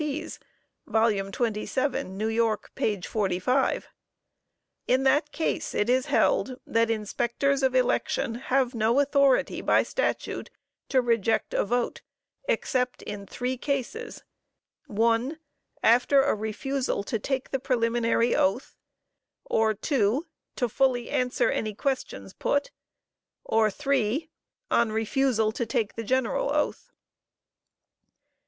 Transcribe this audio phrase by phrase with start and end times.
[0.01, 0.39] Pease,
[0.91, 2.27] 27 N.Y.
[2.33, 3.83] 45_.
[4.87, 10.49] In that case it is held, that inspectors of election have no authority by statute
[10.89, 12.01] to reject a vote
[12.45, 14.23] except in three cases:
[14.87, 15.37] (1)
[15.83, 18.75] after a refusal to take the preliminary oath,
[19.45, 20.25] or (2)
[20.67, 22.71] fully to answer any questions put,
[23.43, 24.31] or (3)
[24.71, 26.91] on refusal to take the general oath.